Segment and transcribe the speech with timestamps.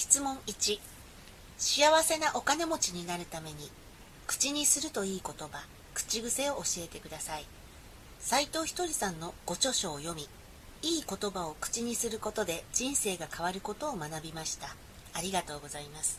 [0.00, 0.80] 質問1
[1.58, 3.70] 幸せなお金持ちになるために
[4.26, 7.44] 口にするといい言葉口癖を教えてください。
[8.18, 10.26] 斉藤ひとりさんのご著書を読み
[10.80, 14.74] いい言葉を口にすることで人生が変わることを学びました。
[15.12, 16.18] ありがとうございます。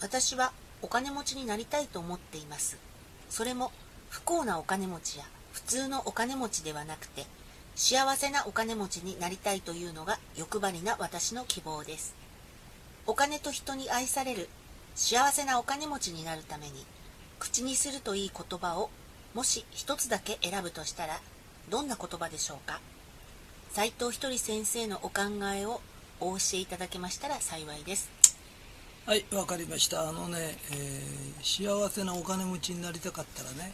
[0.00, 0.50] 私は
[0.82, 2.78] お金持ちになりたいと思っています。
[3.30, 3.70] それも
[4.10, 7.26] 不幸なお金持ちや普通のお金持ちではなくて
[7.76, 12.23] 幸せなお金持ちになりたいというのが欲張りな私の希望です。
[13.06, 14.48] お金と人に愛される。
[14.96, 16.86] 幸せなお金持ちになるために
[17.40, 18.90] 口にするといい言葉を
[19.34, 21.20] もし一つだけ選ぶとしたら
[21.68, 22.80] どんな言葉でしょうか？
[23.72, 25.22] 斉藤ひとり先生のお考
[25.52, 25.80] えを
[26.20, 28.08] お教えいただけましたら幸いです。
[29.04, 30.08] はいわかりました。
[30.08, 33.72] あのね、えー、幸せなお金持ちになりたかったらね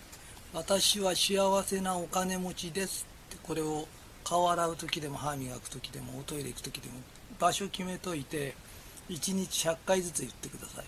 [0.54, 3.06] 私は幸せなお金持ちです。
[3.28, 3.86] ってこれを
[4.24, 6.94] 顔洗う時でも歯磨く時でもおトイレ行く時でも
[7.38, 8.54] 場所決めといて
[9.10, 10.84] 1日100回ずつ言ってください。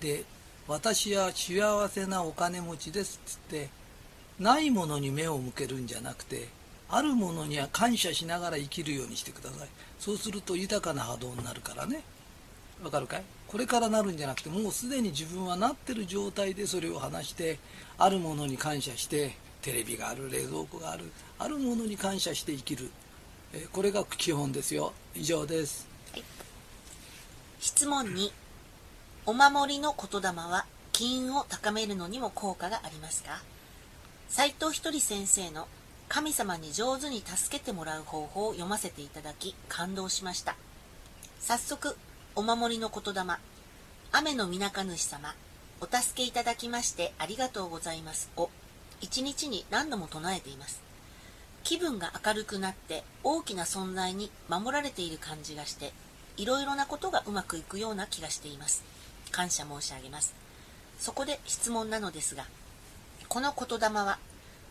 [0.00, 0.24] で
[0.68, 3.70] 私は幸せなお金持ちですっつって
[4.38, 6.48] ないものに目を向けるんじゃなくて
[6.88, 9.68] あるものには感謝しながら生きるようにしてください。
[9.98, 12.02] そうすると豊かな波動になるからね。
[12.82, 13.22] わかるかい？
[13.46, 17.58] これからなるんじゃなくてもうすでに自分はなってる状態でそれを話して
[17.96, 21.04] あるものに感謝してテレビがある冷蔵庫がある
[21.38, 22.90] あるものに感謝して生きる、
[23.72, 24.92] これが基本ですよ。
[25.14, 26.24] 以上です、はい、
[27.64, 28.32] 質問2
[29.24, 33.40] お守りの言霊は金運を高めるのにも効果がありますか？
[34.28, 35.68] 斉藤ひとり先生の
[36.08, 40.56] 神様に上手に助けてもらう方法を読ませていただき感動しました。
[41.38, 41.96] 早速
[42.34, 43.22] お守りの言霊。
[44.10, 45.32] 雨のみなか主様
[45.80, 48.28] お助けいただきましてありがとうございます。
[48.36, 48.50] を
[49.00, 50.82] 一日に何度も唱えています。
[51.62, 55.92] 気分が明るくなって大きな存在に守られている感じがして
[56.36, 58.82] いろいろなことがうまくいくような気がしています。
[59.30, 60.34] 感謝申し上げます。
[60.98, 62.44] そこで質問なのですが
[63.28, 64.18] この言霊は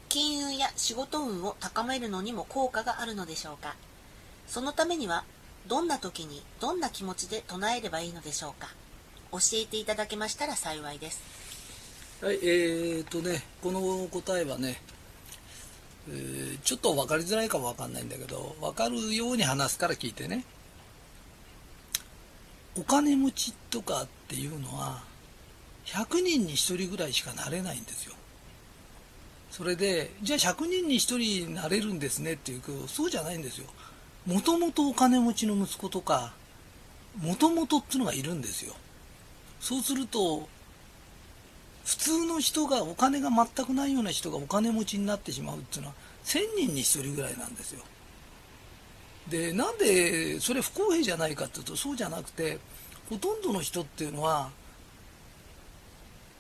[0.08, 3.76] 金運や仕事運を高めるのにも効果があるのでしょうか？
[4.48, 5.24] そのためには
[5.68, 8.70] どんな時にどんな気持ちで唱えればいいのでしょうか？
[9.32, 11.22] 教えていただけましたら幸いです。
[12.22, 14.80] はいえー、とねこの答えはね、
[16.10, 20.46] えー、ちょっと分かりづらいかも分かんないんだけど分かるように話すから聞いてね。
[22.78, 25.04] お金持ちとかっていうのは
[25.86, 28.14] 100人に1人ぐらいしかなれないんですよ。
[29.50, 31.18] それでじゃあ100人に1人
[31.50, 33.68] になれるんですねっていうとそうじゃないんですよ。
[34.26, 36.34] もともとお金持ちの息子とか
[37.22, 38.74] もともとっていうのがいるんですよ。
[39.60, 40.48] そうすると
[41.84, 47.84] 普通の人がお金が全くないような人がお金持ちになってしまうっていうのは1000人に1人ぐらいなんですよ。
[49.30, 52.58] でなんでそれ不公平じゃないかっていうとそうじゃなくて
[53.10, 54.50] ほとんどの人っていうのは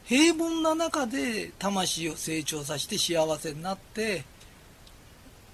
[0.06, 4.24] 平凡な中で魂を成長させて幸せになって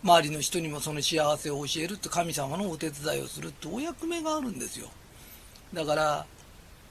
[0.03, 4.87] 周りの人にもその幸せを教えるって神様のお手伝いをするってお役目があるんですよ。
[5.73, 6.25] だから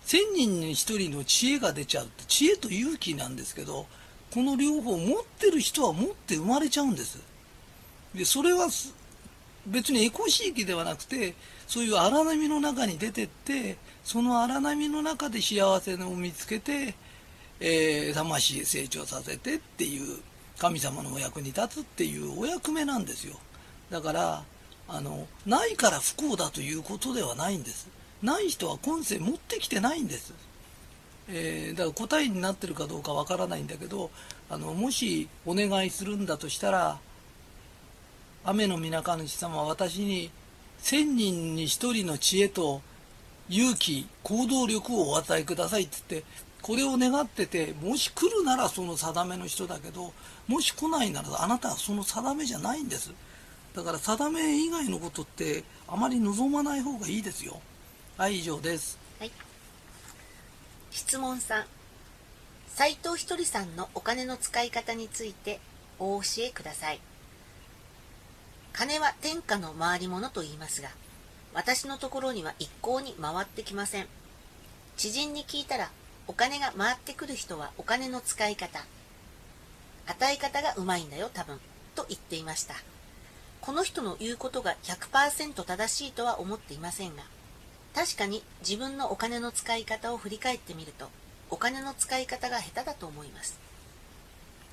[0.07, 3.87] 1000人に1人の知恵が出ちゃうって知恵と勇気なんですけど
[4.33, 7.19] この両方持ってる人は持って生まれちゃうんです。
[8.15, 8.69] でそれは
[9.67, 11.35] 別にエコシーキではなくて
[11.67, 16.95] そういう荒波の中に出てってその荒波の中で幸せを見つけて、
[17.61, 20.19] えー、魂成長させてっていう
[20.59, 23.37] 神様のお役に立つっていうお役目なんですよ。
[23.91, 24.45] だから
[24.89, 27.89] あのないから不幸だということではないんです。
[28.23, 30.33] ない人は今世持ってきてないんです、
[31.29, 34.11] えー、だから答えになってるかどうかわからないんだけど
[34.49, 36.99] あのもしお願いするんだとしたら
[38.49, 40.31] 雨の皆主様は私に
[40.79, 42.81] 千人に一人の知恵と
[43.49, 46.29] 勇気行動力をお与えくださいって言って
[46.63, 50.13] これを願っててもし来るならその定めの人だけど
[50.47, 53.13] もし来ないならあなたはその定めじゃないんです。
[53.75, 57.61] だから定め以外のことってあまり望まない方がいいですよ。
[58.17, 59.33] はい以上です、はい、
[60.93, 61.65] 質問3
[62.69, 65.59] 斉藤ひとりさんのお金の使い方について
[65.99, 67.01] お教えください。
[68.79, 70.91] 金は天下の回り物と言いますが
[71.55, 74.07] 私のところには一向に回ってきません。
[74.99, 75.89] 知人に聞いたら
[76.27, 78.85] お金が回ってくる人はお金の使い方
[80.07, 81.59] 与え方がうまいんだよ多分
[81.95, 82.75] と言っていました。
[83.63, 87.23] この人の言うことが100%正しいとは思っていませんが
[87.95, 91.09] 確かに自分のお金の使い方を振り返ってみると
[91.49, 93.59] お金の使い方が下手だと思います。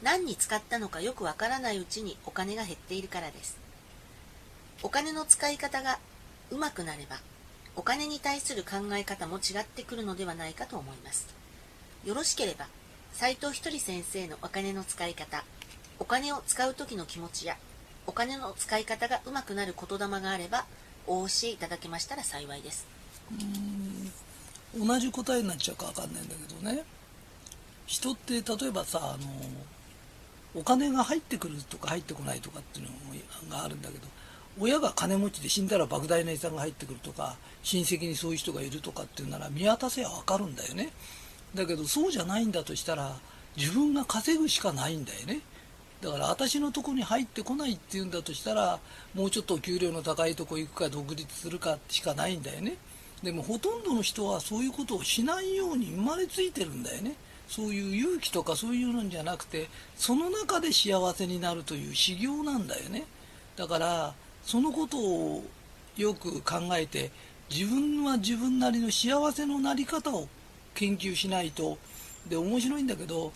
[0.01, 3.62] 何に使ったのかよくわからないうちにお金が減っているからです。
[4.83, 5.97] お金の使い方が
[6.51, 7.17] うまくなれば
[7.75, 11.27] お金に対する考え方も違ってくるのではないかと思います。
[12.05, 12.67] よろしければ
[13.13, 15.43] 斉藤ひとり先生のお金の使い方
[15.99, 17.55] お金を使う時の気持ちや
[18.05, 20.65] お金の使い方がうまくなる言霊があれば
[21.07, 22.85] お教えいただけましたら幸いです。
[24.77, 26.83] 同じ答えになっちゃうか分かんないんだけどね。
[27.85, 29.29] 人って例えばさあの
[30.55, 32.87] お金が入ってくるとか入ってこないとかっていう
[33.49, 34.07] のがあるんだけど
[34.59, 40.91] 親が金持ちで死んだら莫大な遺産が入ってくるとか親戚にそういう人がいるとかっていうなら見渡せば分かるんだよね。
[41.55, 43.15] だけどそうじゃないんだとしたら
[43.57, 45.41] 自分が稼ぐしかないんだよね。
[46.01, 48.79] だから私のとこに入ってこないっていうんだとしたら
[49.13, 52.75] もうちょっと給料の高いとこ行くか独立するかしかないんだよね。
[53.23, 57.15] でもほとんどの人はそういうことをしないように生まれついてるんだよね。
[57.47, 63.05] そういう勇気とかそういうのじゃなくてその中で幸せになるという修行なんだよね。
[63.55, 64.13] だから
[64.45, 65.43] そのことを
[65.97, 67.11] よく考えて
[67.49, 70.27] 自分は自分なりの幸せのなり方を
[70.73, 71.77] 研究しないと
[72.27, 73.31] で面白いんだけど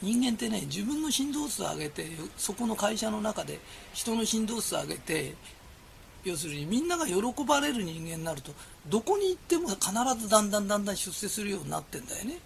[0.00, 2.06] 人間ってね自分の振動数を上げて
[2.36, 3.58] そこの会社の中で
[3.92, 5.34] 人の振動数を上げて
[6.24, 7.14] 要するにみんなが喜
[7.44, 8.52] ばれる人間になると
[8.88, 9.90] どこに行っても必
[10.20, 12.38] ずだんだんだんだん出世するようになってんだよね。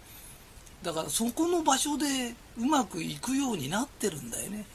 [0.83, 4.65] だからそこの場所でうまくいくようになってるんだよね。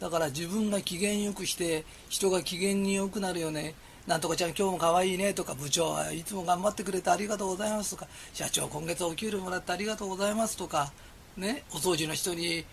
[0.00, 3.74] だから自分が機嫌よくして人が機嫌によくなるよね。
[4.06, 8.06] なんとかちゃん今日も可愛いねとか部長はいつも頑張ってくれてありがとうございますとか。
[8.34, 10.92] 社長今月お給料もらってありがとうございますとか。
[11.36, 12.64] ねお掃除の人に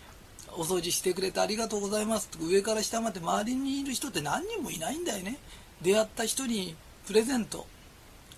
[0.52, 2.44] お掃除してくれてありがとうございますとか。
[2.44, 5.38] 上から下まで周りにいる人って何人もいないんだよね。
[5.82, 6.76] 出会った人に
[7.06, 7.66] プレゼント。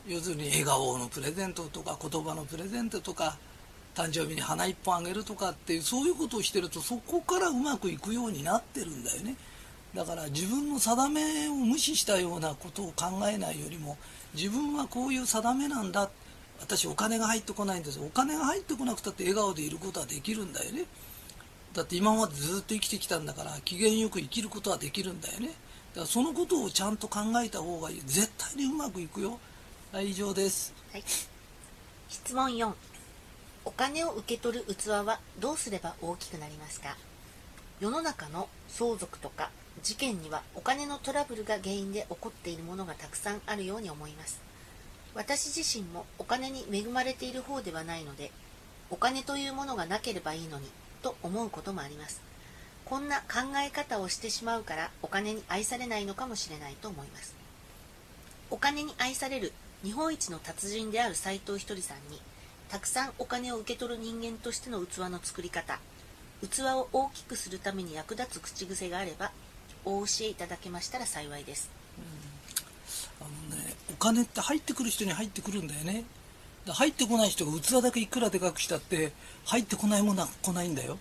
[0.07, 3.37] 要するに笑顔のプレゼントとか言葉のプレゼントとか。
[3.97, 9.37] 誕生日に花一本あげるとかってそういうことをしてるとそこからうまくいくようになってるんだよね。
[9.95, 13.97] だから自分の定めを無視したようなことを考えないよりも
[14.35, 16.11] 自分はこういう定めなんだ。
[16.61, 17.99] 私お金が入ってこないんです。
[17.99, 20.85] お金が入ってこなくたって笑顔でいることはできるんだよね。
[21.73, 25.49] だって今までずっと生きてきたんだから機嫌よく生きることはできるんだよね。
[25.49, 28.03] だからそのことをちゃんと考えた方がいい。
[28.05, 29.39] 絶対にうまくいくよ。
[29.93, 31.05] はい以上です、はい、
[32.09, 32.71] 質問4
[33.67, 36.97] お金を受け取る器はどうすれば大きくなりますか？
[37.81, 39.51] 世の中の相続とか
[39.83, 44.41] 事件にはお金のトラブルが原因で起こっているものがたくさんあるように思います。
[45.15, 48.31] 私自身もお金に恵まれている方ではないので
[48.89, 50.69] お金というものがなければいいのに
[51.03, 52.23] と思うこともあります。
[52.85, 57.35] こんな考え方をしてしまうからお金に愛されないのかもしれないと思います。
[58.49, 59.53] お金に愛される
[59.83, 62.21] 日本一の達人である斎藤ひとりさんに
[62.69, 65.79] たくさんお金を受け取る人間としての器の作り方。
[66.43, 69.31] 器を大きくするために役立つ口癖があれば
[69.85, 71.71] お教えいただけましたら幸いです、
[73.21, 76.05] うん、あのねお金って入ってくる人に入ってくるんだよね。
[76.69, 79.13] 入ってこない人が器だけいくらでかくしたって
[79.45, 80.99] 入ってこないものは来ないんだよ。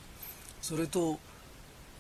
[0.61, 1.19] それと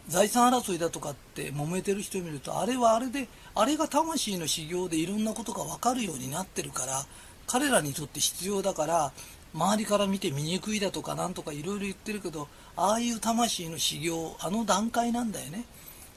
[0.07, 7.05] 財産争いだとかって揉めてる人見るとあれはあれであれが魂の修行でいろんなことが分かるようになってるから
[7.47, 9.11] 彼らにとって必要だから
[9.55, 15.63] 周りから見て醜いだとかなんとかいろいろ言ってるけどああいう魂の修行あの段階なんだよね。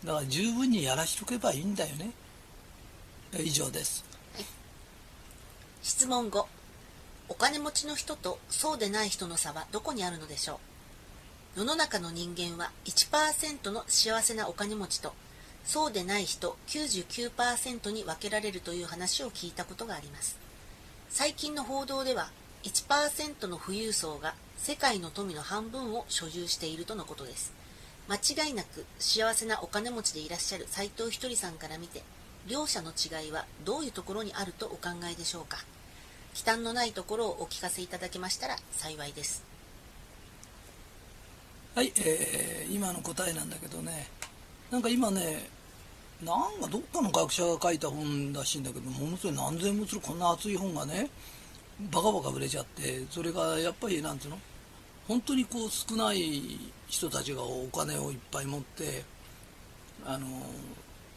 [0.04, 2.10] だから十分にやらしとけばいいんだよね。
[3.38, 4.04] 以上です、
[4.34, 4.44] はい、
[5.82, 6.44] 質問5
[7.28, 10.58] お金持ちの人とそうでない人の差はどこにあるのでしょ
[11.56, 11.60] う？
[11.60, 15.12] 世の中の人間は1%の幸せなお金持ちと
[15.64, 20.38] そうでない人99%に分けられるという話を聞いたことがあります。
[21.10, 22.30] 最近の報道では
[22.68, 27.54] 1%の富裕層が世界の富の半分を所有しているとのことです。
[28.08, 32.02] 間違いなく幸せなお金持ちでいらっしゃる斎藤ひとりさんから見て
[32.46, 35.58] 両者の違いはどういうところにあるとお考えでしょうか。
[36.34, 39.42] 忌憚のないところをお聞かせいただけましたら幸いです。
[41.74, 44.08] はい、えー、今の答えなんだけどね。
[44.70, 45.48] なんか今ね
[46.22, 51.08] なんかどっかの学者が書いた本らしいんだけどものすごい何千もするこんな厚い本がね
[51.80, 54.38] バカバカ売れちゃってそれがやっぱりなんつうの？
[55.06, 59.04] 本当にこう少ない人たちがお金をいっぱい持って
[60.04, 60.26] あの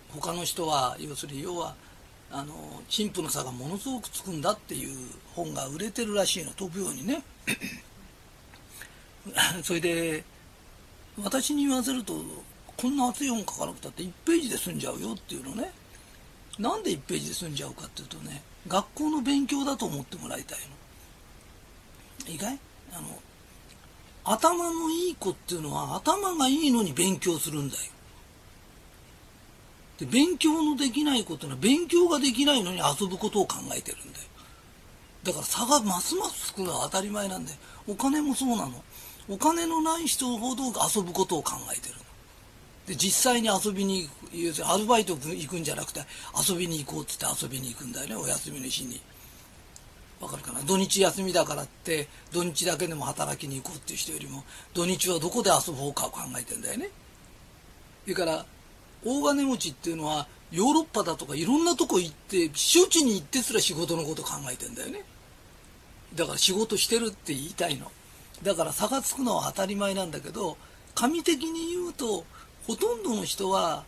[0.09, 1.75] 他の人は要するに要は
[2.31, 2.53] あの
[2.87, 4.97] 貧富の差がものすごくつくんだっていう
[5.35, 7.23] 本が売れてるらしいの飛ぶようにね。
[9.63, 10.23] それで
[11.21, 12.23] 私に言わせると
[12.77, 15.71] こんな厚い本書かなくたって1ページで済んじゃうよっていうのね。
[16.57, 20.59] なんで1ページで済んじゃうかっていうとね学校の勉強だと思ってもらいたい
[22.25, 22.31] の。
[22.31, 22.59] いいかい
[22.93, 23.07] あの、
[24.23, 27.81] 頭のいい子っていうのは頭がいいのに勉強するんだよ。
[29.99, 34.25] で勉強のできないことは勉強ができないのに遊ぶことを考えてるんだよ。
[35.23, 37.53] だから差がますますつくのは当たり前なんで
[37.87, 38.83] お金もそうなの。
[39.29, 41.95] お金のない人ほど遊ぶことを考えてる
[42.91, 46.01] で実際に遊びに行くアルバイト行くんじゃなくて
[46.35, 48.99] 遊びに行こうっつって遊びに行くんだよねお休みの日に。
[50.19, 50.59] わかるかな？
[50.61, 54.43] 土日休みだからって土日だけでも働きに行こうっていう人よりも
[54.73, 56.89] 土日はどこで遊ぼうかを考えてんだよね。
[58.03, 58.45] それから
[59.05, 65.05] 大金持ちっていうのはヨーロッパだとかいろんなとこ行って避暑地に行ってすら仕事のこと考えてんだよね。
[66.13, 67.89] だから仕事してるって言いたいの。
[68.43, 70.57] だから差がつくのは当たり前なんだけど
[70.93, 72.25] 神的に言うと
[72.67, 73.83] ほとんどの人は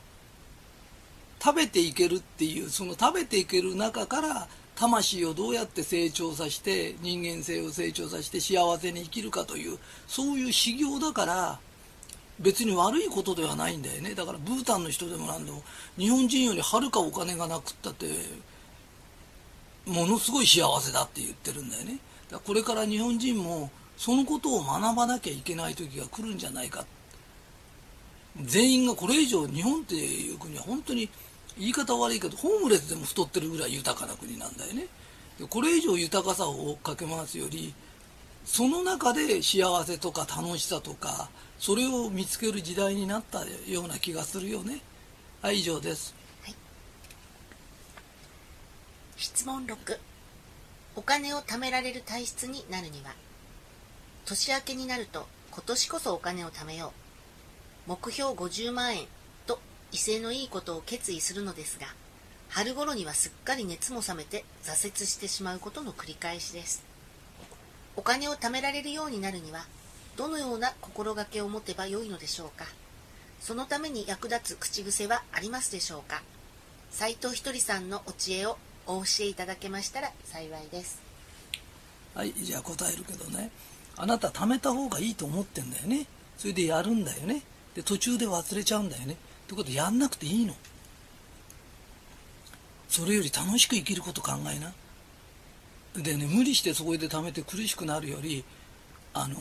[1.44, 9.77] 食べていけるっていうその食べていける中から魂をどうやって成長させて人間性を成長させて幸せに生きるかという
[10.08, 11.60] そういう修行だから
[12.39, 14.15] 別に悪いことではないんだよね。
[14.15, 15.62] だからブータンの人でもなんでも
[15.98, 18.08] 日本人よりはるかお金がなくったって
[19.86, 21.94] ものすごい幸せだって言ってるんだよね。
[21.94, 22.00] だか
[22.36, 26.86] らこれから日本人もそのことを学ばなきゃいけない時が来るんじゃないか
[28.41, 31.09] 全員がこれ以上日本っていう国は本当に
[31.57, 34.87] 言い方悪いけどホームレスでも太ってるぐらい豊かな国なんだよね。
[35.39, 37.73] でこれ以上豊かさを追っかけ回すより
[38.45, 44.81] その中で幸せとか楽しさとかそれを見つける時代になったような気がするよね。
[45.41, 46.55] はい以上です、はい、
[49.17, 49.97] 質問6
[50.95, 53.13] お金を貯められる体質になるには
[54.25, 57.02] 年明けになると今年こそお金を貯めよう。
[57.85, 59.05] 目標50万円
[59.45, 59.59] と
[59.91, 61.87] 威勢のいいことを決意するのですが
[62.53, 66.83] 春頃にはすっかり熱も冷めて挫折してしまうことの繰り返しです。
[67.95, 69.65] お金を貯められるようになるには
[70.17, 72.65] どのような心がけを持てばよいのでしょうか。
[73.39, 76.21] そのために役立つ口癖はありますでしょうか。
[76.91, 81.01] 斉藤ひとりさんのお知恵をお教えいただけましたら幸いです。
[82.13, 83.49] はいじゃあ答えるけどね。
[83.97, 86.05] あなた貯めた方がいいと思ってんだよね。
[86.37, 87.41] それでやるんだよね。
[87.75, 89.13] で途中で忘れちゃうんだよね。
[89.13, 89.15] っ
[89.48, 90.53] てことやんなくていいの。
[92.88, 94.74] それより楽しく生きること考えな。
[96.03, 98.44] でね無理してそこで貯めて苦しくなるより
[99.13, 99.38] あのー、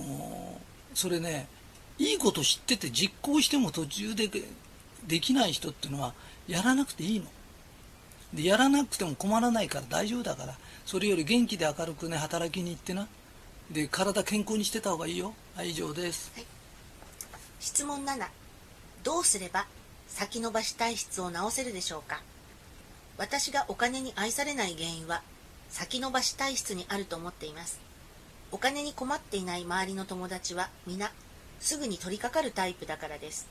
[0.95, 1.49] それね
[1.99, 4.29] いいこと知ってて実行しても途中で
[5.07, 6.15] できない人っていうのは
[6.47, 7.27] やらなくていいの。
[8.35, 10.55] でやらなくても困らないから大丈夫だから。
[10.87, 13.07] それより元気で明るくね働きに行ってな。
[13.71, 15.35] で体健康にしてた方がいいよ。
[15.55, 16.47] はい以上です、はい、
[17.63, 18.27] 質問7
[19.05, 19.67] どうすれば
[20.09, 22.21] 先延ばし体質を治せるでしょうか？
[23.19, 25.23] 私がお金に愛されない原因は
[25.69, 27.79] 先延ばし体質にあると思っています。
[28.51, 31.13] お金に困っていない周りの友達は皆
[31.61, 33.47] すぐに取り掛かるタイプだからです。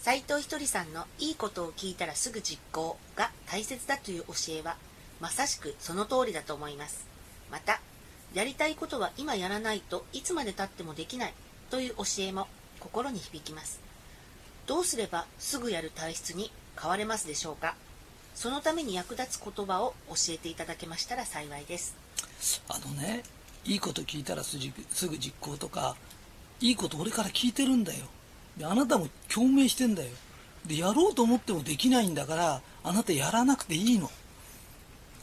[0.00, 4.76] 斉藤ひとりさんのいいことを聞いたらすぐ実行が大切だという教えは
[5.20, 7.06] まさしくその通りだと思います。
[7.52, 7.82] また
[8.32, 11.34] やりたいことは今やらないといつまでたってもできない
[11.70, 13.80] という教えも心に響きます。
[14.66, 17.74] どうすればすぐやる体質に変われますでしょうか？
[18.34, 21.96] そのために役立つ言葉を教えていただけましたら幸いです。
[22.68, 23.22] あのね
[23.64, 25.96] いいこと聞いたらすぐ実行とか
[26.60, 28.06] いいこと俺から聞いてるんだよ。
[28.56, 30.10] であなたも共鳴してんだよ。
[30.66, 34.10] でやろうと思ってもできないんだからあなたやらなくていいの。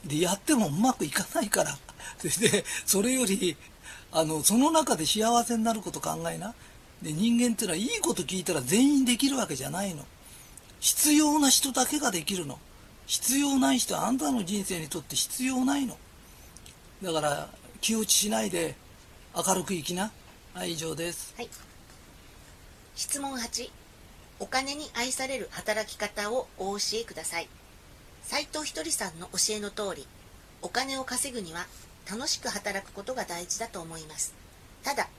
[0.06, 1.78] でやってもうまくいかないから。
[2.22, 3.56] でそれより
[4.12, 6.54] あのその中で幸せになること考えな。
[7.02, 10.06] で人間っていうのはいいこと聞いたら全員できるわけじゃないの。
[10.80, 12.60] 必要な人だけができるの。
[13.08, 15.98] 必要ない人はあんたの人生にとって必要ないの。
[17.04, 17.50] だから
[17.82, 18.76] 気落ちしないで
[19.36, 20.12] 明るく生きな。
[20.54, 21.34] はい以上です。
[21.38, 21.50] はい。
[22.96, 23.70] 質問8
[24.40, 27.50] お金に愛される働き方をお教えください。
[28.24, 30.08] 斉藤ひとりさんの教えの通り
[30.62, 31.68] お金を稼ぐには
[32.10, 34.34] 楽しく働くことが大事だと思います。
[34.84, 35.10] ただ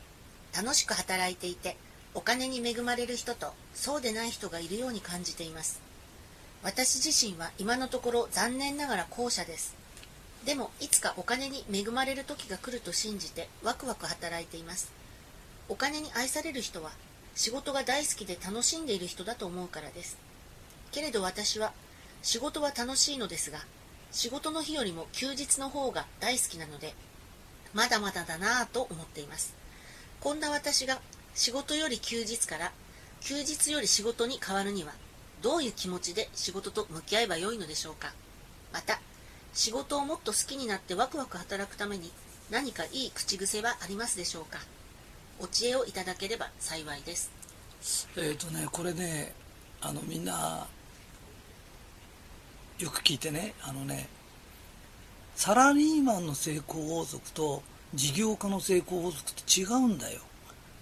[0.57, 1.77] 楽しく働いていて
[2.15, 5.83] お金に恵まれる人とそうでない人がいるように感じています。
[6.63, 9.77] 私自身は今のところ残念ながら後者です。
[10.47, 14.91] でもいつかお金に恵まれる時が来ると信じてワクワク働いています。
[15.69, 16.93] お金に愛される人は
[17.35, 20.17] 仕事が大好きで楽しんでいる人だと思うからです。
[20.91, 21.75] けれど私は
[22.23, 23.59] 仕事は楽しいのですが
[24.11, 26.95] 仕事の日よりも休日の方が大好きなので
[27.75, 29.65] まだまだだなぁと思っています。
[30.20, 31.00] こんな私が
[31.35, 32.73] 仕事より休日から
[33.20, 34.92] 休日より仕事に変わるには
[35.42, 38.12] どういう気持ちで仕事と向き合えばよいのでしょうか。
[38.73, 39.00] また
[39.52, 42.11] 仕事をもっと好きになってワクワク働くために
[42.50, 44.58] 何かいい口癖はありますでしょうか。
[45.38, 47.30] お知恵をいただければ幸いです。
[48.16, 49.35] えっ、とねこれね
[49.80, 50.66] あのみんな
[52.78, 54.08] よく聞いてねあのね
[55.35, 57.62] サラリーマンの成功法則と
[57.97, 60.21] 事業家の成功法則って違うんだよ。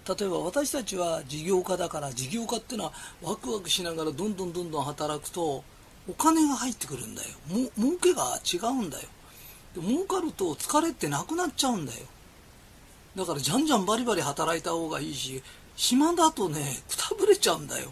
[0.07, 2.93] 例えば私たちは事業家だから事業家っていうのは
[3.23, 5.63] ワクワクしながらどんどんどんどん働くと
[6.07, 7.29] お金が入ってくるんだよ。
[7.47, 9.07] も儲けが違うんだよ。
[9.73, 12.05] で儲かると疲れってなくなっちゃうんだよ。
[13.15, 15.41] だからじゃんじゃんバリバリ働いた方がいいし
[15.75, 17.91] 暇だとねくたぶれちゃうんだよ。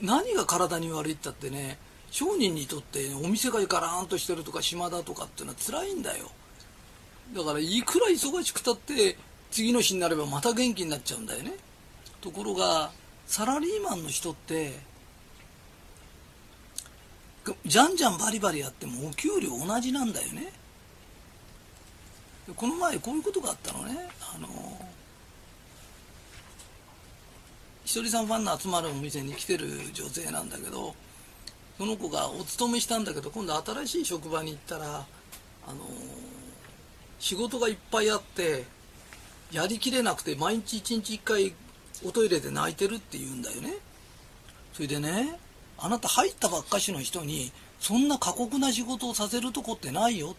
[0.00, 1.78] 何が体に悪いったってね
[2.10, 6.30] 商人にとって、お店がガラーンとしてるとか暇だとかっていうのは辛いんだよ。
[7.34, 9.16] だからいくら忙しくたって
[9.50, 11.52] 次の日になればまた元気になっちゃうんだよね。
[12.20, 12.90] ところが
[13.26, 14.78] サラリーマンの人って
[17.64, 20.52] じゃんじゃんバリバリやってもお給料同じなんだよね。
[22.54, 24.08] この前こういうことがあったのね。
[24.34, 24.48] あの
[27.84, 30.94] ひとりさんファンの集まるお店に来てる女性なんだけど
[31.78, 35.06] その子がお勤めしたんだけど今度新しい職場に行ったら
[35.68, 35.76] あの
[37.26, 38.62] 仕事がいっぱいあって
[39.50, 41.54] やりきれなくて毎日一日一回
[42.04, 43.74] おトイレで泣いてるって言うんだよね。
[44.72, 45.36] それでね
[45.76, 50.36] あなた入ったばっかしの人にそんな過酷な仕事をさせるとこってないよ。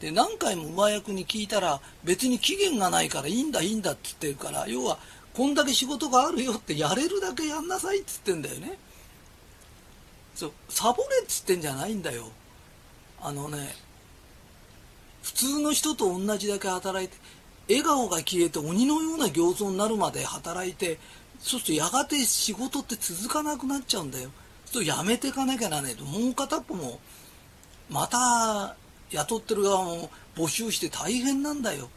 [0.00, 4.98] で何回も上役に聞いたら別に期限がないからいいんだいいんだって言ってるから要は
[5.34, 8.76] こんだけ仕事があるよってやれるだけやんなさいって言ってんだよね。
[10.34, 12.24] そうサボれっつってんじゃないんだよ。
[13.22, 13.83] あのね
[15.24, 17.16] 普通の人と同じだけ働いて
[17.66, 20.98] 笑顔が消えて鬼のような形相になるまで働いて
[21.38, 24.30] そうするとやがて仕事って続かなくなっちゃうんだよ。
[24.66, 26.04] そうやめていかなきゃならないと。
[26.04, 27.00] もう片っぽも
[27.90, 28.76] また
[29.10, 31.88] 雇ってる側も募集して大変なんだよ。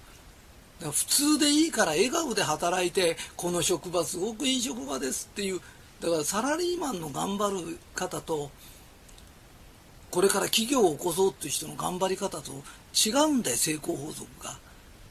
[0.80, 5.60] だ普通でいいから笑顔で働いてこの職場すごくいい職場ですっていう
[6.00, 8.52] だからサラリーマンの頑張る方と
[10.12, 12.52] これから企業を起こそうっていう人の頑張り方と
[12.94, 14.58] 違うんだよ成功法則が。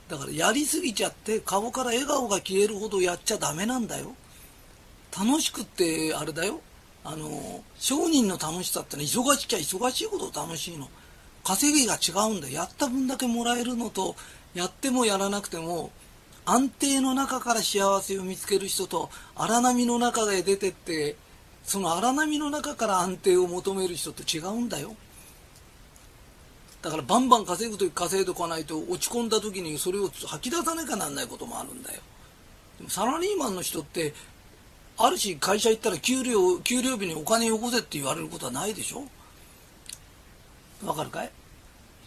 [0.08, 4.14] だからやりすぎちゃって顔から笑顔が消えるほどやっちゃダメなんだよ。
[5.16, 6.60] 楽しくってあれだよ。
[7.04, 10.88] あの商人の楽しさってのは忙しきゃ忙しいほど楽しいの。
[11.44, 12.54] 稼ぎが違うんだよ。
[12.54, 14.16] やった分だけもらえるのと
[14.54, 15.90] やってもやらなくても
[16.44, 21.16] 安定の中から幸せを見つける人と荒波の中で出てって
[21.66, 24.94] その荒波の中から安定を求める人って違うんだよ。
[26.80, 32.00] だからバンバン稼ぐ時稼いでおかないと落ち込んだ時にそれを吐き出さなきゃなんないこともあるんだよ。
[32.78, 34.14] でもサラリーマンの人って
[34.96, 39.02] あるし会社行ったら給料給料日にお金よこせって言われることはないでしょ？
[40.86, 41.30] わかるかい？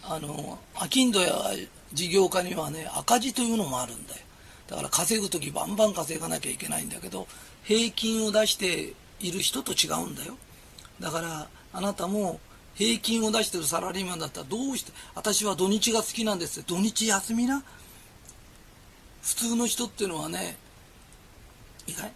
[0.02, 1.30] あの商人や
[1.92, 4.20] 事業家にはね赤字というのもあるんだよ。
[4.68, 7.26] だから稼ぐ時バンバン稼がなきゃいけないんだけど
[7.64, 10.36] 平均を出している人と違うんだよ。
[10.98, 12.40] だからあなたも
[12.74, 17.62] 平均を出してるサラリーマンだったらどうして私は土日が好きなんです土日休みな？
[19.22, 20.56] 普通の人っていうのはね
[21.86, 22.12] いいかい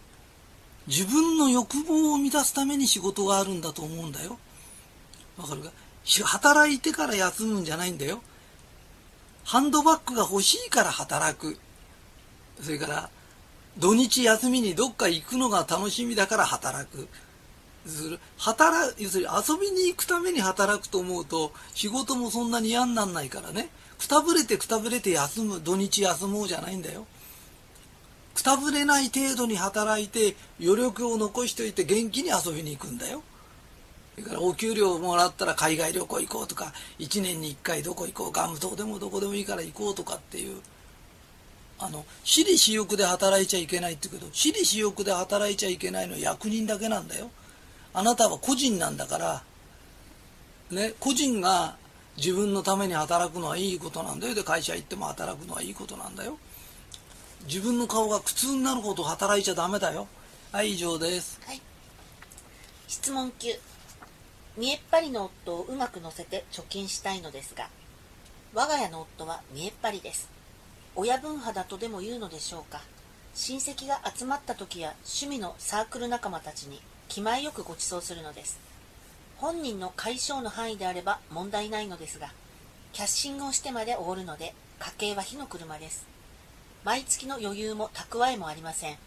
[0.87, 4.37] 自分の欲望を満たすために仕事があるんだと思うんだよ。
[5.37, 5.71] わかるか？
[6.23, 8.21] 働いてから休むんじゃないんだよ。
[9.43, 11.57] ハンドバッグが欲しいから働く。
[12.61, 13.09] それから
[13.77, 17.07] 土日休みにどっか行くのが楽しみだから働く。
[18.37, 23.69] 働要するに遊びに行くために働くと思うと仕事もそんなに嫌になんないからね。
[23.99, 27.05] くたぶれてくたぶれて休む土日休もうじゃないんだよ。
[28.33, 33.21] くたぶれない程度に働いて余力を残しておいて元気に遊びに行くんだよ。
[34.15, 40.61] それからお給料もらったら海外旅行行こうとか1年に1回どこ行こうガム島でもどこでもいいから行こうとかっていう
[41.77, 47.29] あの私利私欲で働いちゃいけないって言うけど私利私欲で働いちゃいけないのは役人だけなんだよ。
[47.93, 49.43] あなたは個人なんだから、
[50.69, 51.77] ね、個人が
[52.17, 54.35] 自分のために働くのはいいことなんだよ。
[54.35, 56.37] で会社行っても働くのはいいことなんだよ。
[57.47, 60.07] 自分の顔が苦痛になるほど働いちゃダメだよ。
[60.55, 61.61] はい以上です、はい、
[62.87, 63.59] 質問9
[64.57, 67.67] 見えっ張りの夫をうまく乗せて貯金したいのですが
[68.53, 70.34] 我が家の夫は見えっ張りです。
[70.97, 72.81] 親分派だとでも言うのでしょうか。
[73.33, 76.79] 親戚が集まった時や趣味のサークル仲間たちに
[77.09, 78.59] 気前よくご馳走するのです。
[79.37, 82.31] 本人の解消の範囲であれば問題ないのですが
[82.93, 86.05] キャッシングをしてまでおごるので家計は火の車です。
[86.85, 88.97] 毎月の余裕も蓄えもありません。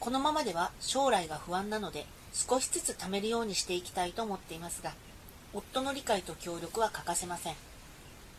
[0.00, 4.92] このままでは将来が不安なので少しずつ貯めるようにしていきたいと思っていますが
[5.54, 7.54] 夫の理解と協力は欠かせません。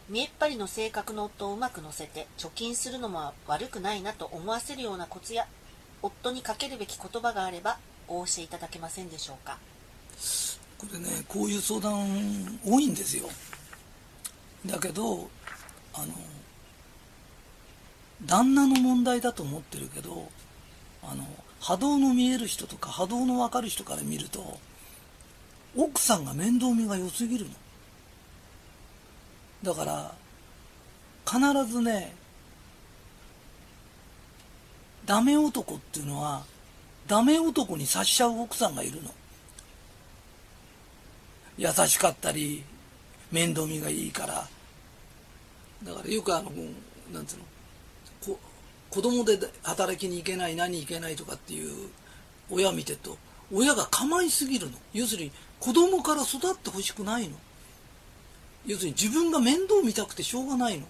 [0.09, 5.47] 見えっ張りの性格の夫をうまく乗せて貯金するのも悪くないなと思わせるようなコツや
[6.01, 9.57] 夫にかけるべき言葉があればお教えいただけませんでしょうか？
[10.77, 13.29] これねこういう相談多いんですよ。
[14.65, 15.29] だけど
[15.93, 16.13] あの
[18.25, 20.29] 旦那の問題だと思ってるけど
[21.01, 21.25] あの
[21.61, 24.59] 波動の見える人とか波動の分かる人から見ると
[25.77, 27.51] 奥さんが面倒見が良すぎるの。
[29.63, 30.13] だから
[31.25, 32.13] 必ずね
[35.05, 36.43] ダメ男っていうのは
[37.07, 39.09] ダメ男に察しちゃう奥さんがいるの。
[41.57, 42.63] 優しかったり
[43.31, 44.47] 面倒見がいいから。
[45.83, 46.49] だからよくあの
[47.13, 47.43] なんつうの
[48.35, 48.39] こ
[48.89, 51.89] 子供で働きに行けない何行けないとかっていう
[52.49, 53.17] 親見てると
[53.51, 54.77] 親が構いすぎるの。
[54.93, 57.35] 要するに子供から育ってほしくないの。
[58.65, 60.87] 要するに自分が面倒見たくてしょうがないの。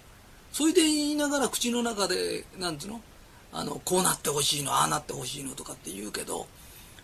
[0.52, 3.00] それで言いながら口の中でなんつうの？
[3.52, 6.46] あのこうなってほしいのああなってほしいのとかって言うけど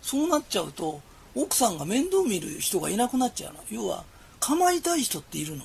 [0.02, 1.00] そうなっちゃうと
[1.34, 3.60] 奥さんが面倒見る人がいなくなっちゃうの。
[3.70, 4.04] 要は
[4.40, 5.64] 構いたい人っているの。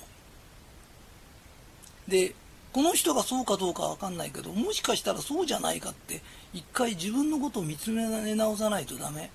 [2.08, 2.34] で
[2.72, 6.20] この人がそうかどうかわかんないけどもしかしたらそうじゃないかって
[6.52, 9.30] 一回自分のことを見つめ直さないとダメ。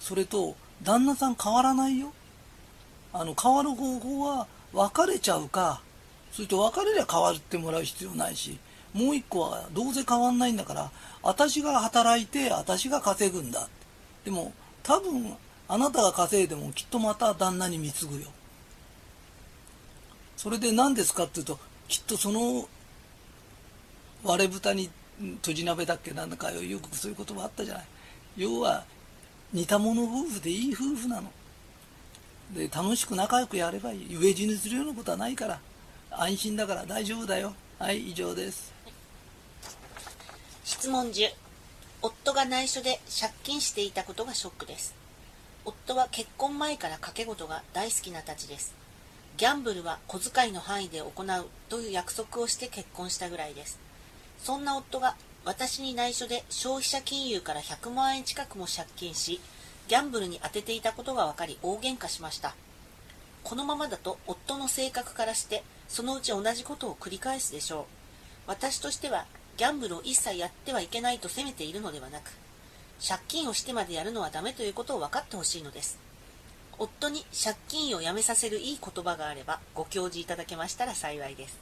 [0.00, 2.12] それと旦那さん変わらないよ。
[3.12, 5.82] あの変わる方法は別れちゃうか
[6.32, 8.58] それと別れりゃ変わってもらう必要ないし
[8.92, 10.90] もう一個はどうせ変わんないんだから
[11.22, 13.68] 私が働いて私が稼ぐんだ。
[14.24, 14.52] でも
[14.82, 15.36] 多分
[15.68, 18.28] あなたが稼いでもきっとまた旦那に貢ぐよ。
[20.36, 22.68] それで何ですかっていうときっとその
[24.24, 24.90] 割れ豚に
[25.42, 27.84] とじ鍋だっけなんだかよくそういう言葉あったじゃない。
[28.36, 28.84] 要は
[29.52, 31.30] 似た者夫婦でいい夫婦なの。
[32.54, 34.06] で楽しく仲良くやればいい。
[34.10, 35.60] 飢え死にするようなことはないから。
[36.10, 36.86] 安心だから。
[36.86, 37.54] 大丈夫だよ。
[37.78, 38.72] はい以上です。
[40.64, 41.30] 質問10
[42.02, 44.94] 夫が内緒で借金していたことがショックです。
[45.64, 48.74] 夫は結婚前から賭け事が大好きなたちです。
[49.36, 53.78] ギャンブルは小遣いの範囲で行うという約束をして結婚したぐらいです。
[54.42, 59.40] そんな夫が私に内緒で消費者金融から100万円近くも借金し
[59.90, 62.54] ギャンブルに充てていたことが分かり大喧嘩しました。
[63.42, 67.84] このままだと夫の性格からしてそのうち同じことを繰り返すでしょう。
[68.46, 69.26] 私としては
[69.56, 72.30] ギャンブルを一切やってはいけないと責めているのではなく
[73.04, 75.98] 借金をしてまでやるのはダメということを分かってほしいのです。
[76.78, 81.58] 夫に借金をやめさせるいい言葉があればご教示いただけましたら幸いです。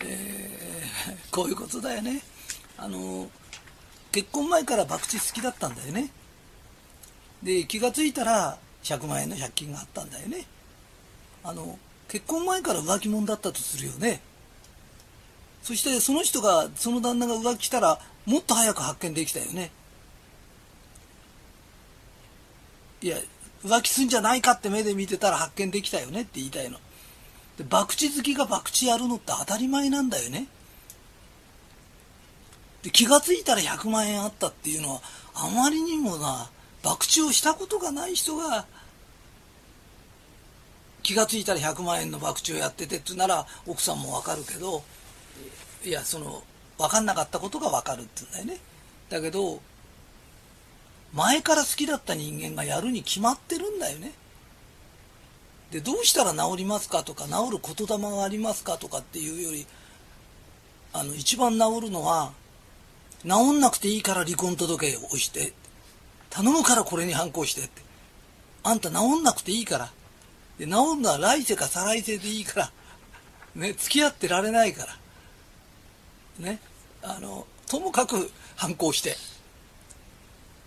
[0.00, 2.22] えー、こういうことだよね。
[2.78, 3.28] あの
[4.10, 6.10] 結婚前から博打好きだったんだよね。
[7.42, 10.44] で気が付いたら100万円の借金があったんだよね。
[11.44, 14.20] あの結婚前から浮気者だったとするよね。
[15.62, 19.70] そしてその人がその旦那が浮気したらもっと早く発見できたよね。
[23.00, 23.18] いや
[23.64, 26.78] 浮気すんじゃないかって目で見てたら発見できたよねって言いたいの。
[27.56, 30.46] で博打好きが博打やるのって当たり前なんだよね。
[32.82, 35.00] で気が付いたら100万円あったっていうのは
[35.34, 36.48] あまりにもな
[36.82, 38.66] 博打をしたことがない人が
[41.02, 44.82] 気が付いたら100万円の博打をやっててってなら奥さんもわかるけど
[45.84, 46.42] いやその
[46.76, 48.62] 分かんなかったことが分かるって言うんだよね。
[49.08, 49.60] だけど
[51.12, 54.12] 前から好きだった人間がやるに決まってるんだよね。
[55.70, 59.66] でどうしたら治りますかとか治る言霊がありますかとかっていうより
[60.92, 62.32] あの一番治るのは
[63.22, 65.52] 治んなくていいから離婚届を押して
[66.30, 67.82] 頼むからこれに反抗してって。
[68.62, 69.90] あんた治んなくていいから。
[70.58, 72.70] で治るのは来世か再来世でいいから。
[73.54, 74.86] ね付き合ってられないか
[76.38, 76.44] ら。
[76.44, 76.60] ね
[77.02, 79.16] あのともかく反抗して。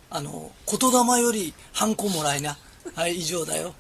[0.09, 2.57] あの言霊より反抗もらいな。
[2.95, 3.73] はい以上だよ。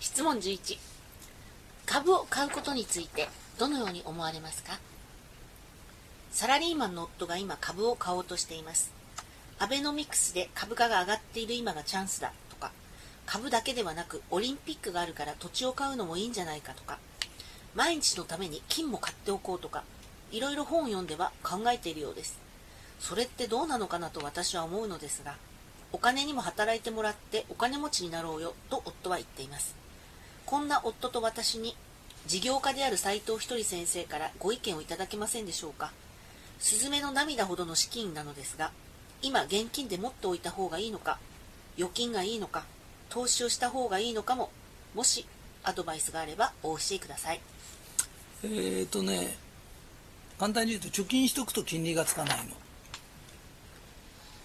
[0.00, 0.78] 質問11
[1.86, 4.78] 株を買うことについてどのように思われますか？
[6.32, 8.92] サラリーマンの夫が今株を買おうとしています。
[9.60, 12.70] アベノミクスで株価が上がっている今がチャンスだとか
[13.26, 16.98] 株だけではなくオリンピックがあるから土地を買うのもいいんじゃないかとか
[17.74, 19.82] 毎日のために金も買っておこうとか
[20.30, 22.38] いろいろ本を読んでは考えているようです。
[23.00, 25.36] それってどうなのかなと私は思うのですが
[25.92, 29.74] お金にも働いてもらってお金持ちになろうよと夫は言っています。
[30.46, 31.76] こんな夫と私に
[32.26, 35.92] 事業家である斉藤ひとり先生からご意見をいただけませんでしょうか。
[36.58, 38.72] スズメの涙ほどの資金なのですが
[39.22, 41.18] 今現金で持っておいた方がいいのか
[41.76, 42.64] 預金がいいのか
[43.08, 44.50] 投資をした方がいいのかも
[44.94, 45.26] もし
[45.64, 47.40] アドバイスがあればお教えください。
[48.42, 49.36] えっ、ー、とね
[50.38, 52.54] 簡単に言うと貯金しとくと金利がつかないの。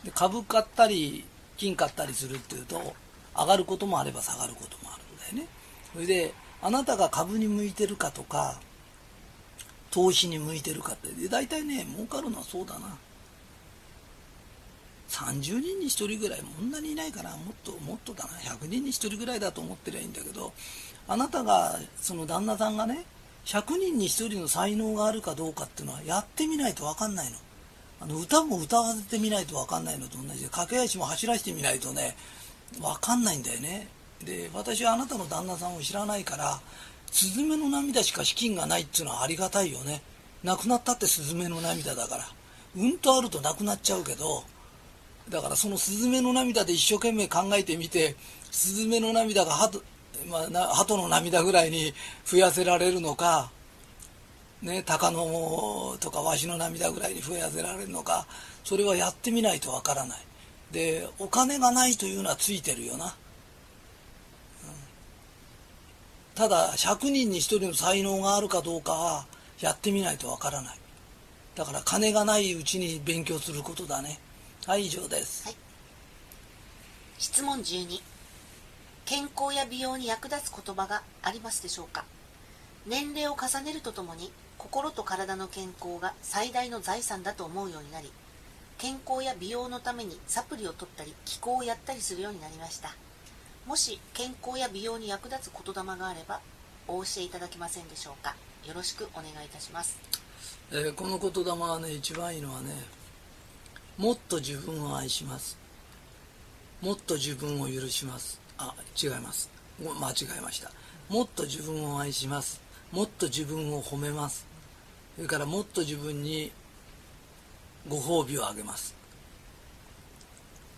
[0.04, 1.24] で株買ったり
[1.58, 2.94] 金買ったりするっていうと
[3.36, 5.48] 上がることもあれば下がることもあるんだよね。
[5.94, 8.60] それであなたが株に向いてるかとか
[9.92, 12.98] 投資に向いてるかってで大体ね儲かるのはそうだな。
[15.14, 18.32] 30人に1人ぐらいこんなにいないからもっともっとだな。
[18.32, 20.52] 100人に1人ぐらいだと思ってりゃいいんだけど
[21.08, 23.06] あなたがその旦那さんがね
[23.46, 27.38] 100人に1人の才能があるかどうかっていうのはやってみないと分かんないの。
[28.02, 32.18] あの歌も歌わせてみないと分かんないのと同じで駆け足も走らせてみないとね
[32.82, 33.88] 分かんないんだよね。
[34.24, 36.60] で私はあなたの旦那さんを知らないから
[37.12, 40.02] スズメの涙しか資金がないっていうのはありがたいよね。
[40.44, 42.26] 亡くなったってスズメの涙だから。
[42.76, 44.44] うんとあるとなくなっちゃうけど
[45.30, 48.16] だからそのスズメの涙で一生懸命考えてみて
[48.52, 49.82] スズメの涙が鳩,、
[50.30, 51.94] まあ、鳩の涙ぐらいに
[52.26, 53.52] 増やせられるのか、
[54.62, 58.28] ね、鷹のとかわしの涙ぐらいに増やせられるのか
[58.64, 60.20] それはやってみないとわからない。
[60.72, 63.12] でお金がないというのはついてるよな、うん、
[66.34, 69.26] ただ100人に1人の才能があるかどうかは
[69.60, 70.78] やってみないとわからない。
[71.56, 74.20] だから金がないうちに勉強することだね。
[74.66, 75.56] はい以上です、はい、
[77.18, 78.02] 質問12
[79.04, 82.06] 健康や美容に役立つ言葉がありますでしょうか？
[82.88, 88.10] 年齢を重ねるとともに心と体の健康が最大の財産だと思うようになり
[88.78, 92.96] 健康や美容のためにサプリを取ったり気候をやったりするようになりました。
[93.68, 96.40] もし健康や美容に役立つ言霊があれば
[96.88, 98.34] お教えいただけませんでしょうか？
[98.66, 99.98] よろしくお願いいたします、
[100.72, 102.72] えー、この言霊はね一番いいのはね
[103.98, 105.56] もっと自分を愛します。
[106.82, 108.42] もっと自分を許します。
[108.58, 109.52] あ違います。
[109.80, 110.72] 間違えました。
[111.10, 112.60] もっと自分を愛します。
[112.92, 114.48] もっと自分を褒めます。
[115.16, 116.52] それからもっと自分に
[117.88, 118.96] ご褒美をあげます。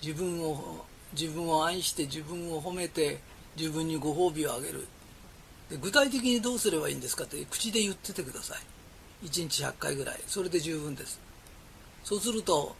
[0.01, 3.19] 自分を自分を愛して自分を褒めて
[3.55, 4.87] 自分にご褒美をあげる。
[5.69, 9.25] で具体的にどうすればいいんですかって口で言っててください。
[9.25, 10.19] 1日100回ぐらい。
[10.27, 11.17] それで十分です。
[12.03, 12.75] そうすると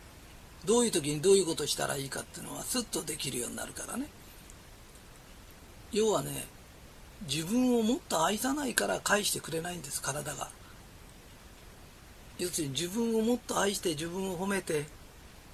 [0.66, 4.08] どういう時にどういうことしたらいいかっていうのはスッとできるようになるからね。
[5.92, 6.48] 要はね
[7.28, 10.50] 自分をもっと愛さないから返してくれないんです体が。
[12.38, 14.86] 要するに自分をもっと愛して自分を褒めて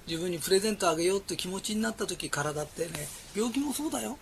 [0.08, 2.90] 自分にプレゼントあげようって気持ちになった時体ってね
[3.36, 4.18] 病気もそうだよ。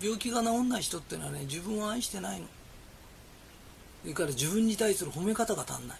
[0.00, 2.46] 病気が治んない人ってのはね自分を愛してないの。
[4.02, 5.98] それから自分に対する褒め方が足んない。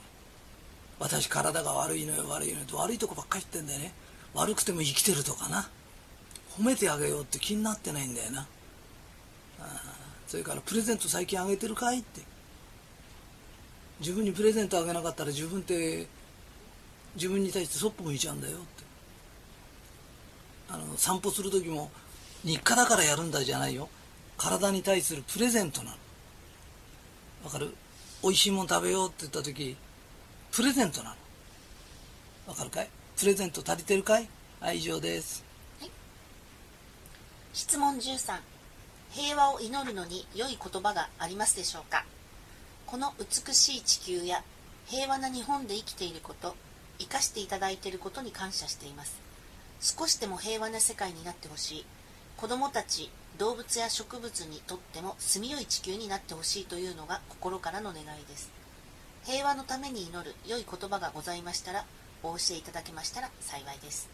[1.00, 3.94] 私体が悪いのよ悪いのよと悪いとこばっかり言ってんだよね。
[4.34, 5.68] 悪くても生きてるとかな。
[6.58, 8.46] 褒めてあげようって気になってないんだよな。
[10.26, 12.20] それからプレゼント最近あげてるかいって。
[14.00, 16.06] 自分にプレゼントあげなかったら自分って
[17.14, 18.66] 自分に対してそっぽ向いちゃうんだよって。
[20.70, 21.90] あの散歩する時も
[22.44, 23.88] 日課だからやるんだじゃないよ。
[24.36, 25.96] 体に対するプレゼントなの。
[27.44, 27.74] わかる？
[28.22, 29.76] 美味しいもん食べようって言った時
[30.52, 31.16] プレゼントなの。
[32.48, 32.88] わかるかい？
[33.16, 34.28] プレゼント足りてるかい？
[34.60, 35.44] はい以上です、
[35.80, 35.90] はい、
[37.52, 38.40] 質問13
[39.10, 42.04] 平和を祈るのに良い言葉がありますでしょうか？
[42.86, 44.42] この美しい地球や
[44.86, 46.56] 平和な日本で生きていること
[46.98, 49.20] 生かしていただいていることに感謝しています。
[49.80, 51.86] 少しでも平和な世界になってほしい。
[52.36, 58.50] 子どもたち動物や植物にとっても住みよい地球になってほしいというのが心からの願いです。
[59.28, 61.84] 平和のために祈る良い言葉がございましたら
[62.22, 64.08] お教えいただけましたら幸いです。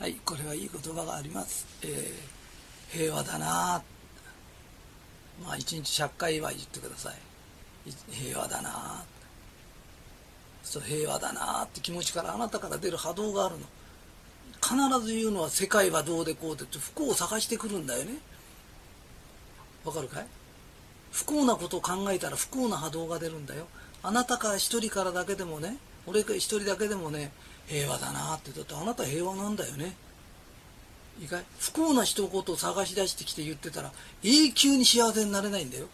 [0.00, 3.80] はいこれはいい言葉があります、えー、平和だな
[5.44, 7.14] まあ一日100回は言ってください。
[8.10, 9.04] 平和だな
[10.64, 13.66] そう平和だなって気持ちからあなたから出る波動があるの。
[14.60, 18.14] 必ず言うのは世界はどうでこうでって不幸を探してくるんだよね。
[19.84, 20.26] わかるかい？
[21.12, 23.68] 不幸なことを考えたら不幸な波動が出るんだよ。
[24.04, 27.32] あなたから一人からだけでもね俺一人だけでもね
[27.66, 29.96] 平和だなってだってあなた平和なんだよね。
[31.20, 35.86] いいかい不幸な一言を探し出してきて言ってたら永久に幸せになれないんだよ。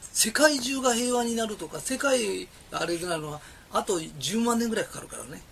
[0.00, 3.40] 世界中が平和になるとか世界あれなのは
[3.72, 5.42] あと10万年ぐらいかかるからね。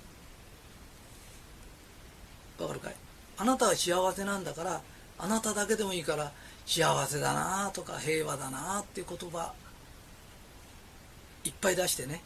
[2.59, 2.95] わかるかい？
[3.37, 4.81] あなたは幸せなんだから
[5.19, 6.33] あなただけでもいいから
[6.65, 9.53] 幸せだなとか平和だなっていう言葉。
[11.47, 12.21] いっぱい出してね。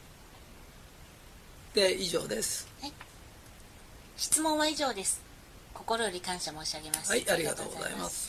[1.74, 2.92] で以上です、はい、
[4.16, 5.22] 質問は以上です。
[5.72, 7.10] 心より感謝申し上げます。
[7.10, 8.28] はいありがとうございます